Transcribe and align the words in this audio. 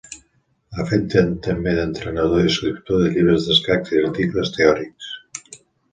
Ha 0.77 0.85
fet 0.91 1.17
també 1.47 1.73
d'entrenador 1.79 2.41
i 2.43 2.47
d'escriptor 2.47 3.03
de 3.05 3.13
llibres 3.19 3.45
d'escacs 3.51 3.95
i 3.97 4.01
d'articles 4.03 4.55
teòrics. 4.57 5.15